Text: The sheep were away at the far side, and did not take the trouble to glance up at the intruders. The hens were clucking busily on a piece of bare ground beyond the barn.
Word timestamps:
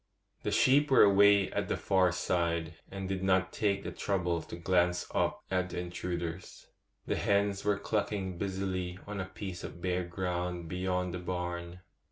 The 0.41 0.49
sheep 0.51 0.89
were 0.89 1.03
away 1.03 1.51
at 1.51 1.67
the 1.67 1.77
far 1.77 2.11
side, 2.11 2.73
and 2.89 3.07
did 3.07 3.21
not 3.23 3.53
take 3.53 3.83
the 3.83 3.91
trouble 3.91 4.41
to 4.41 4.55
glance 4.55 5.05
up 5.13 5.43
at 5.51 5.69
the 5.69 5.79
intruders. 5.79 6.65
The 7.05 7.17
hens 7.17 7.63
were 7.63 7.77
clucking 7.77 8.39
busily 8.39 8.97
on 9.05 9.19
a 9.19 9.25
piece 9.25 9.63
of 9.63 9.79
bare 9.79 10.03
ground 10.05 10.67
beyond 10.67 11.13
the 11.13 11.19
barn. 11.19 11.81